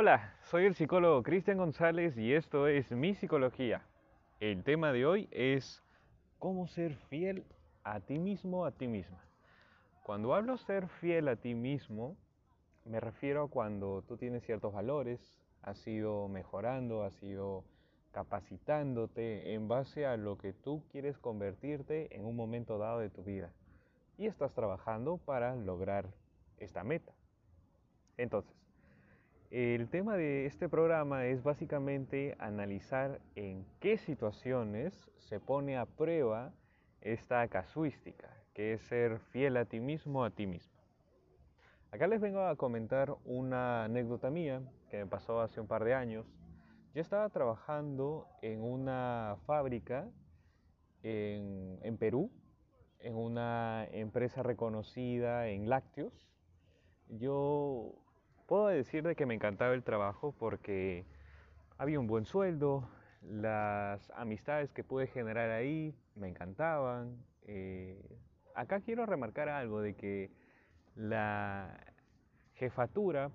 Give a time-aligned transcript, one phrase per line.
[0.00, 3.82] Hola, soy el psicólogo Cristian González y esto es Mi Psicología.
[4.38, 5.82] El tema de hoy es
[6.38, 7.44] cómo ser fiel
[7.82, 9.18] a ti mismo, a ti misma.
[10.04, 12.16] Cuando hablo ser fiel a ti mismo,
[12.84, 15.20] me refiero a cuando tú tienes ciertos valores,
[15.62, 17.64] has ido mejorando, has ido
[18.12, 23.24] capacitándote en base a lo que tú quieres convertirte en un momento dado de tu
[23.24, 23.50] vida.
[24.16, 26.06] Y estás trabajando para lograr
[26.58, 27.12] esta meta.
[28.16, 28.57] Entonces,
[29.50, 36.52] el tema de este programa es básicamente analizar en qué situaciones se pone a prueba
[37.00, 40.76] esta casuística, que es ser fiel a ti mismo, a ti mismo.
[41.90, 45.94] Acá les vengo a comentar una anécdota mía que me pasó hace un par de
[45.94, 46.26] años.
[46.94, 50.06] Yo estaba trabajando en una fábrica
[51.02, 52.30] en, en Perú,
[52.98, 56.28] en una empresa reconocida en lácteos.
[57.08, 57.94] Yo
[58.48, 61.04] puedo decir de que me encantaba el trabajo porque
[61.76, 62.88] había un buen sueldo,
[63.22, 67.18] las amistades que pude generar ahí me encantaban.
[67.42, 68.02] Eh,
[68.54, 70.30] acá quiero remarcar algo de que
[70.96, 71.78] la
[72.54, 73.30] jefatura,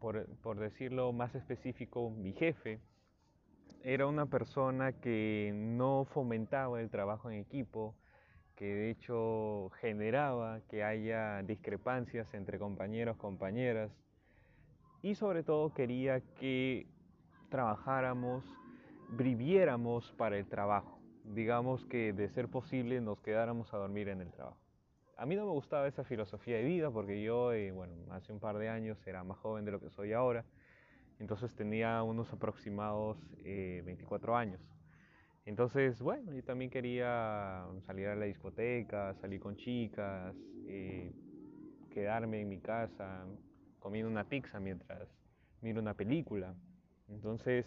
[0.00, 2.80] por, por, decirlo más específico, mi jefe,
[3.84, 7.94] era una persona que no fomentaba el trabajo en equipo,
[8.56, 13.92] que de hecho generaba que haya discrepancias entre compañeros, compañeras,
[15.02, 16.86] y sobre todo quería que
[17.48, 18.44] trabajáramos,
[19.10, 20.98] viviéramos para el trabajo.
[21.24, 24.58] Digamos que de ser posible nos quedáramos a dormir en el trabajo.
[25.16, 28.38] A mí no me gustaba esa filosofía de vida porque yo, eh, bueno, hace un
[28.38, 30.44] par de años era más joven de lo que soy ahora,
[31.18, 34.60] entonces tenía unos aproximados eh, 24 años.
[35.44, 40.36] Entonces, bueno, yo también quería salir a la discoteca, salir con chicas,
[40.68, 41.12] eh,
[41.90, 43.26] quedarme en mi casa,
[43.78, 45.08] comiendo una pizza mientras
[45.62, 46.54] miro una película.
[47.08, 47.66] Entonces,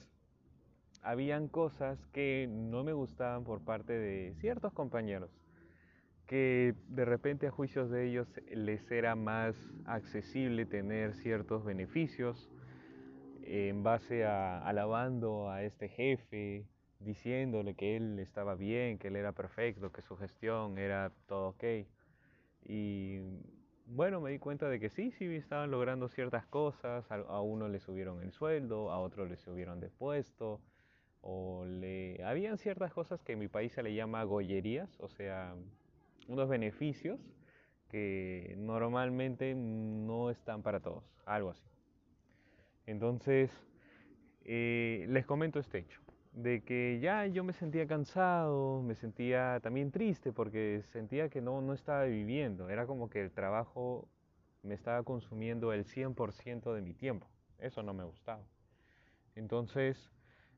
[1.01, 5.31] habían cosas que no me gustaban por parte de ciertos compañeros,
[6.27, 9.55] que de repente a juicios de ellos les era más
[9.85, 12.49] accesible tener ciertos beneficios
[13.43, 16.65] en base a alabando a este jefe,
[16.99, 21.63] diciéndole que él estaba bien, que él era perfecto, que su gestión era todo ok.
[22.63, 23.19] Y
[23.93, 27.79] bueno, me di cuenta de que sí, sí estaban logrando ciertas cosas, a, uno le
[27.79, 30.61] subieron el sueldo, a otro le subieron de puesto,
[31.21, 32.23] o le...
[32.23, 35.55] Habían ciertas cosas que en mi país se le llama gollerías, o sea,
[36.27, 37.19] unos beneficios
[37.89, 41.67] que normalmente no están para todos, algo así.
[42.85, 43.51] Entonces,
[44.45, 46.01] eh, les comento este hecho
[46.31, 51.61] de que ya yo me sentía cansado, me sentía también triste porque sentía que no,
[51.61, 54.07] no estaba viviendo, era como que el trabajo
[54.63, 57.27] me estaba consumiendo el 100% de mi tiempo,
[57.59, 58.43] eso no me gustaba.
[59.35, 60.11] Entonces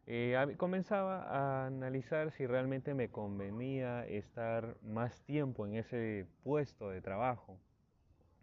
[0.06, 7.02] eh, comenzaba a analizar si realmente me convenía estar más tiempo en ese puesto de
[7.02, 7.58] trabajo.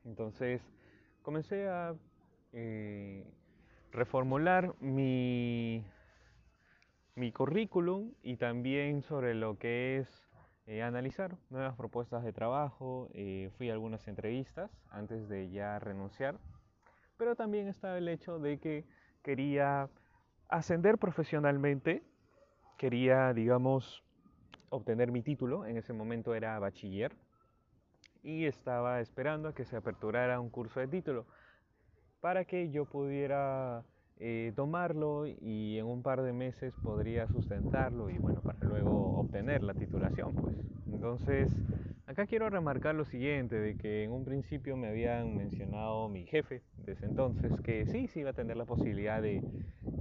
[0.05, 0.63] Entonces
[1.23, 1.95] comencé a
[2.53, 3.25] eh,
[3.93, 5.85] reformular mi
[7.21, 10.27] mi currículum y también sobre lo que es
[10.67, 13.11] eh, analizar nuevas propuestas de trabajo.
[13.13, 16.39] Eh, fui a algunas entrevistas antes de ya renunciar,
[17.19, 18.87] pero también estaba el hecho de que
[19.23, 19.91] quería
[20.49, 22.03] ascender profesionalmente,
[22.79, 24.03] quería, digamos,
[24.71, 27.15] obtener mi título, en ese momento era bachiller,
[28.23, 31.27] y estaba esperando a que se aperturara un curso de título
[32.23, 33.85] para que yo pudiera
[34.21, 39.63] eh, tomarlo y en un par de meses podría sustentarlo y bueno, para luego obtener
[39.63, 40.55] la titulación, pues.
[40.87, 41.51] Entonces,
[42.07, 46.63] acá quiero remarcar lo siguiente, de que en un principio me habían mencionado mi jefe
[46.77, 49.43] desde entonces que sí, sí iba a tener la posibilidad de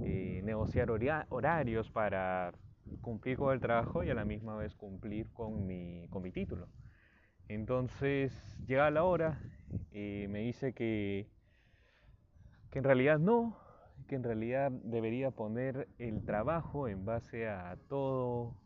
[0.02, 0.90] eh, negociar
[1.30, 2.52] horarios para
[3.00, 6.68] cumplir con el trabajo y a la misma vez cumplir con mi, con mi título.
[7.48, 8.32] Entonces,
[8.66, 9.40] llega la hora
[9.92, 11.26] y me dice que,
[12.70, 13.56] que en realidad no,
[14.10, 18.56] que en realidad debería poner el trabajo en base a todo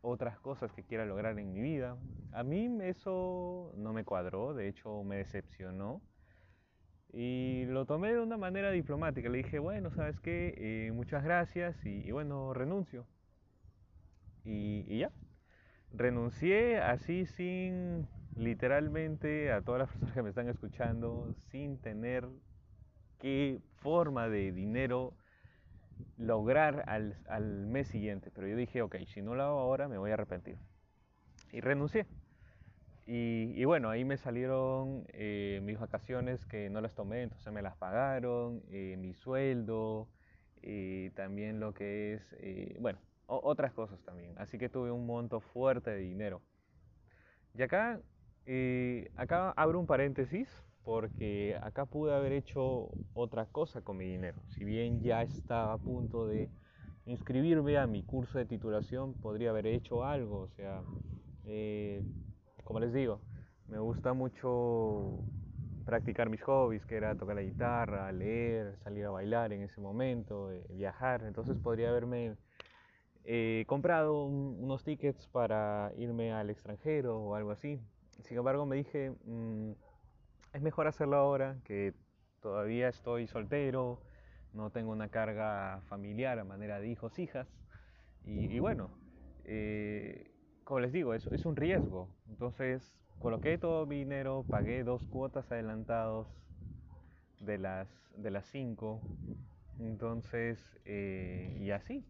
[0.00, 1.98] otras cosas que quiera lograr en mi vida.
[2.32, 6.00] A mí eso no me cuadró, de hecho me decepcionó.
[7.12, 9.28] Y lo tomé de una manera diplomática.
[9.28, 10.54] Le dije, bueno, ¿sabes qué?
[10.56, 13.06] Eh, muchas gracias y, bueno, renuncio.
[14.42, 15.10] Y, y ya.
[15.92, 22.26] Renuncié así sin, literalmente, a todas las personas que me están escuchando, sin tener
[23.18, 25.14] qué forma de dinero
[26.16, 28.30] lograr al, al, mes siguiente.
[28.34, 30.56] Pero yo dije, ok, si no lo hago ahora me voy a arrepentir.
[31.52, 32.06] Y renuncié.
[33.10, 37.74] Y, bueno, ahí me salieron eh, mis vacaciones que no las tomé, entonces me las
[37.74, 40.10] pagaron, eh, mi sueldo,
[40.60, 44.34] y también lo que es, eh, bueno, otras cosas también.
[44.36, 46.42] Así que tuve un monto fuerte de dinero.
[47.54, 47.98] Y acá,
[49.16, 50.46] acá abro un paréntesis
[50.84, 54.42] porque acá pude haber hecho otra cosa con mi dinero.
[54.56, 56.50] Si bien ya estaba a punto de
[57.06, 60.40] inscribirme a mi curso de titulación, podría haber hecho algo.
[60.40, 60.82] O sea,
[61.44, 62.02] eh,
[62.64, 63.20] como les digo,
[63.68, 65.24] me gusta mucho
[65.84, 70.52] practicar mis hobbies, que era tocar la guitarra, leer, salir a bailar en ese momento,
[70.52, 71.22] eh, viajar.
[71.24, 72.36] Entonces podría haberme
[73.24, 77.80] eh, comprado unos tickets para irme al extranjero o algo así.
[78.22, 79.72] Sin embargo, me dije, mm,
[80.52, 81.94] es mejor hacerlo ahora, que
[82.40, 84.00] todavía estoy soltero,
[84.52, 87.48] no tengo una carga familiar a manera de hijos, hijas.
[88.24, 88.90] Y, bueno,
[89.44, 90.30] eh,
[90.64, 92.08] como les digo, es, es un riesgo.
[92.28, 96.28] Entonces, coloqué todo mi dinero, pagué dos cuotas adelantados
[97.40, 99.00] de las, de las cinco.
[99.78, 102.04] Entonces, eh, y así,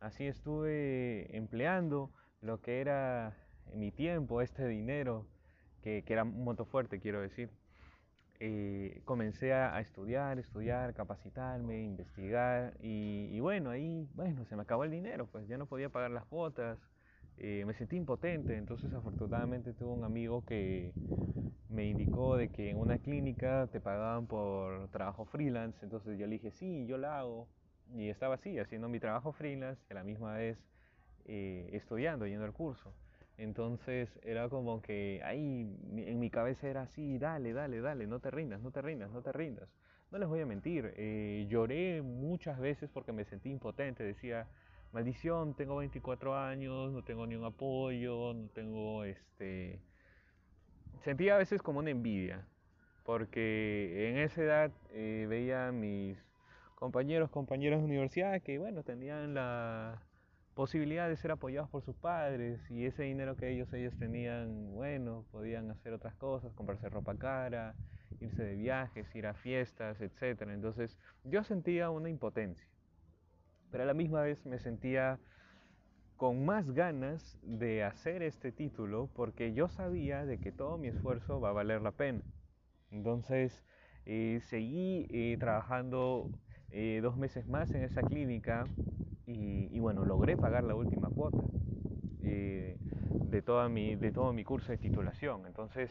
[0.00, 3.36] así estuve empleando lo que era
[3.74, 5.26] mi tiempo, este dinero,
[5.82, 7.50] que, que era un monto fuerte, quiero decir.
[8.38, 14.90] Eh, comencé a, estudiar, estudiar, capacitarme, investigar y, bueno, ahí, bueno, se me acabó el
[14.90, 16.78] dinero, pues ya no podía pagar las cuotas,
[17.38, 20.94] eh, me sentí impotente, entonces afortunadamente tuve un amigo que
[21.68, 26.34] me indicó de que en una clínica te pagaban por trabajo freelance, entonces yo le
[26.34, 27.48] dije, sí, yo lo hago,
[27.94, 30.58] y estaba así, haciendo mi trabajo freelance y a la misma vez
[31.24, 32.92] eh, estudiando, yendo al curso.
[33.38, 38.30] Entonces era como que ahí en mi cabeza era así, dale, dale, dale, no te
[38.30, 39.68] rindas, no te rindas, no te rindas.
[40.10, 44.46] No les voy a mentir, eh, lloré muchas veces porque me sentí impotente, decía,
[44.92, 49.80] maldición, tengo 24 años, no tengo ni un apoyo, no tengo este...
[51.02, 52.46] Sentía a veces como una envidia,
[53.04, 56.16] porque en esa edad eh, veía a mis
[56.76, 60.02] compañeros, compañeras de universidad que, bueno, tenían la
[60.56, 65.26] posibilidad de ser apoyados por sus padres y ese dinero que ellos, ellos tenían, bueno,
[65.30, 67.76] podían hacer otras cosas, comprarse ropa cara,
[68.20, 70.48] irse de viajes, ir a fiestas, etc.
[70.48, 72.66] Entonces yo sentía una impotencia,
[73.70, 75.20] pero a la misma vez me sentía
[76.16, 81.38] con más ganas de hacer este título porque yo sabía de que todo mi esfuerzo
[81.38, 82.22] va a valer la pena.
[82.90, 83.62] Entonces
[84.06, 86.30] eh, seguí eh, trabajando
[86.70, 88.64] eh, dos meses más en esa clínica
[89.26, 91.42] y, bueno, logré pagar la última cuota
[92.22, 95.46] eh, de, toda mi, de todo mi curso de titulación.
[95.46, 95.90] Entonces,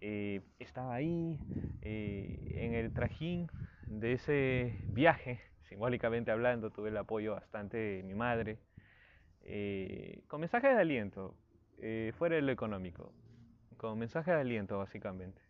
[0.00, 1.38] eh, estaba ahí
[1.82, 3.48] eh, en el trajín
[3.86, 8.58] de ese viaje, simbólicamente hablando, tuve el apoyo bastante de mi madre,
[10.28, 11.34] con mensajes de aliento,
[12.12, 13.12] fuera de lo económico,
[13.78, 15.42] con mensajes de aliento básicamente,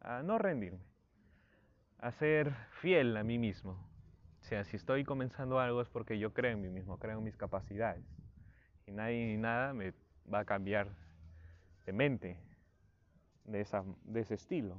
[0.00, 0.80] a no rendirme,
[1.98, 3.78] a ser fiel a mí mismo,
[4.62, 8.04] si estoy comenzando algo es porque yo creo en mí mismo, creo en mis capacidades.
[8.86, 9.92] Y nadie ni nada me
[10.32, 10.88] va a cambiar
[11.86, 12.38] de mente
[13.44, 14.76] de, esa, de ese estilo.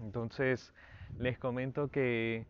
[0.00, 0.72] Entonces,
[1.18, 2.46] les comento que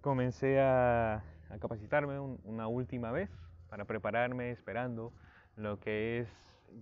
[0.00, 1.22] comencé a,
[1.60, 3.28] capacitarme una última vez
[3.68, 5.12] para prepararme esperando
[5.56, 6.28] lo que es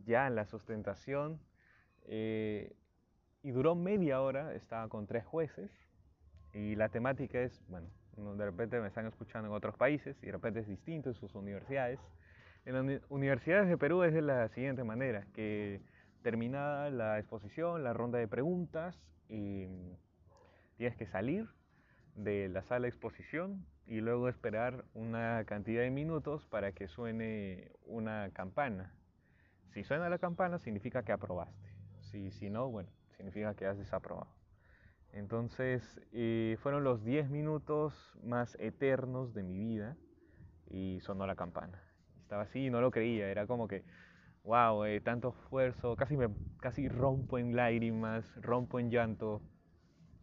[0.04, 1.40] ya la sustentación.
[2.04, 2.76] Eh,
[3.42, 5.70] y duró media hora, estaba con tres jueces
[6.52, 10.32] y la temática es, bueno, de repente me están escuchando en otros países y de
[10.32, 12.00] repente es distinto en sus universidades.
[12.64, 15.80] En las universidades de Perú es de la siguiente manera, que
[16.22, 19.66] terminada la exposición, la ronda de preguntas, y
[20.76, 21.48] tienes que salir
[22.14, 27.72] de la sala de exposición y luego esperar una cantidad de minutos para que suene
[27.86, 28.92] una campana.
[29.72, 31.72] Si suena la campana significa que aprobaste.
[32.00, 34.37] Si, si no, bueno, significa que has desaprobado.
[35.12, 39.96] Entonces eh, fueron los 10 minutos más eternos de mi vida
[40.70, 41.82] y sonó la campana.
[42.22, 43.84] Estaba así y no lo creía, era como que,
[44.44, 46.28] wow, eh, tanto esfuerzo, casi, me,
[46.60, 49.40] casi rompo en lágrimas, rompo en llanto,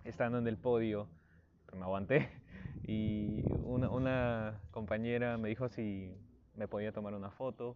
[0.03, 1.07] estando en el podio,
[1.65, 2.29] pero me aguanté.
[2.87, 6.15] Y una, compañera me dijo si
[6.53, 7.75] me podía tomar una foto,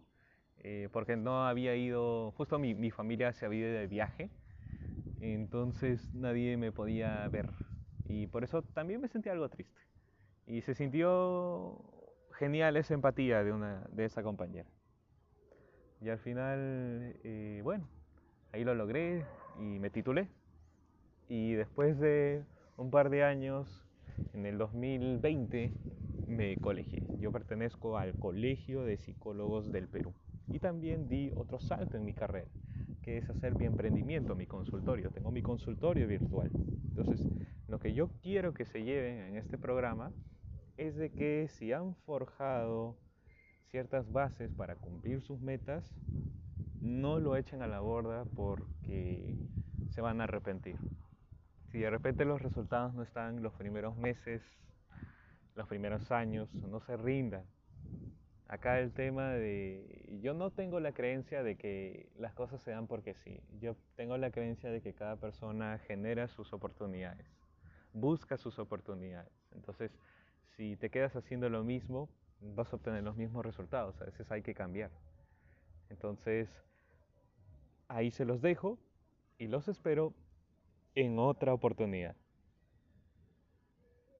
[0.58, 4.30] eh, porque no había ido, justo mi, mi familia se había ido de viaje
[5.20, 7.50] entonces nadie me podía ver
[8.10, 9.80] y por eso también me sentía algo triste.
[10.46, 11.78] Y se sintió
[12.32, 14.68] genial esa empatía de, una, de esa compañera.
[16.00, 17.88] Y al final, eh, bueno,
[18.52, 19.24] ahí lo logré
[19.60, 20.28] y me titulé.
[21.28, 22.42] Y después de
[22.76, 23.86] un par de años,
[24.34, 25.72] en el 2020,
[26.26, 27.04] me colegié.
[27.20, 30.12] Yo pertenezco al Colegio de Psicólogos del Perú.
[30.48, 32.48] Y también di otro salto en mi carrera
[33.02, 35.10] que es hacer mi emprendimiento, mi consultorio.
[35.10, 36.50] Tengo mi consultorio virtual.
[36.88, 37.26] Entonces,
[37.68, 40.12] lo que yo quiero que se lleven en este programa
[40.76, 42.96] es de que si han forjado
[43.70, 45.94] ciertas bases para cumplir sus metas,
[46.80, 49.36] no lo echen a la borda porque
[49.90, 50.76] se van a arrepentir.
[51.70, 54.42] Si de repente los resultados no están los primeros meses,
[55.54, 57.44] los primeros años, no se rindan.
[58.50, 62.88] Acá el tema de, yo no tengo la creencia de que las cosas se dan
[62.88, 67.28] porque sí, yo tengo la creencia de que cada persona genera sus oportunidades,
[67.92, 69.30] busca sus oportunidades.
[69.52, 69.92] Entonces,
[70.56, 72.08] si te quedas haciendo lo mismo,
[72.40, 74.90] vas a obtener los mismos resultados, a veces hay que cambiar.
[75.88, 76.48] Entonces,
[77.86, 78.80] ahí se los dejo
[79.38, 80.12] y los espero
[80.96, 82.16] en otra oportunidad.